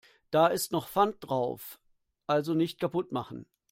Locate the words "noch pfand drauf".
0.71-1.79